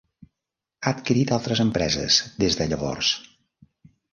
[0.87, 3.13] Ha adquirit altres empreses des de llavors.